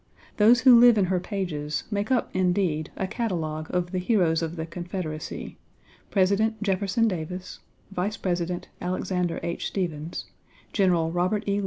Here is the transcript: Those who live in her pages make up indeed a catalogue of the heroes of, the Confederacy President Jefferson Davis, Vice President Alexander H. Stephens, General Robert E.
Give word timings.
Those 0.37 0.61
who 0.61 0.79
live 0.79 0.97
in 0.97 1.05
her 1.13 1.19
pages 1.19 1.83
make 1.91 2.09
up 2.09 2.31
indeed 2.35 2.89
a 2.97 3.05
catalogue 3.05 3.67
of 3.69 3.91
the 3.91 3.99
heroes 3.99 4.41
of, 4.41 4.55
the 4.55 4.65
Confederacy 4.65 5.59
President 6.09 6.59
Jefferson 6.63 7.07
Davis, 7.07 7.59
Vice 7.91 8.17
President 8.17 8.67
Alexander 8.81 9.39
H. 9.43 9.67
Stephens, 9.67 10.25
General 10.73 11.11
Robert 11.11 11.47
E. 11.47 11.59